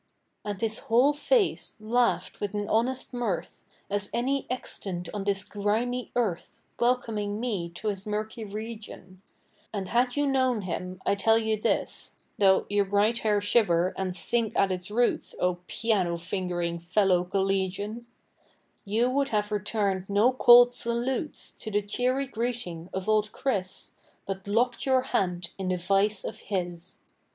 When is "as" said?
3.87-4.09